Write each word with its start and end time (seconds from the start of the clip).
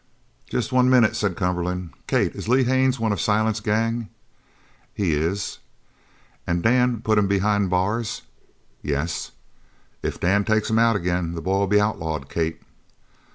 "Jest 0.49 0.71
one 0.71 0.89
minute," 0.89 1.15
said 1.15 1.35
Cumberland. 1.37 1.91
"Kate, 2.07 2.33
is 2.33 2.47
Lee 2.47 2.63
Haines 2.63 2.99
one 2.99 3.11
of 3.11 3.21
Silent's 3.21 3.59
gang?" 3.59 4.09
"He 4.95 5.13
is." 5.13 5.59
"An' 6.47 6.61
Dan 6.61 7.01
put 7.03 7.19
him 7.19 7.27
behind 7.27 7.65
the 7.65 7.69
bars?" 7.69 8.23
"Yes." 8.81 9.29
"If 10.01 10.19
Dan 10.19 10.43
takes 10.43 10.71
him 10.71 10.79
out 10.79 10.95
again 10.95 11.33
the 11.35 11.39
boy'll 11.43 11.67
be 11.67 11.79
outlawed, 11.79 12.29
Kate." 12.29 12.63